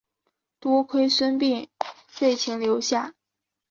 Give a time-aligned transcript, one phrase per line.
[0.59, 1.67] 多亏孙膑
[2.09, 3.13] 说情留下。